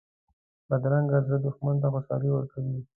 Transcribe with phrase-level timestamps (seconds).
[0.69, 2.79] بدرنګه زړه دښمن ته خوشحالي ورکوي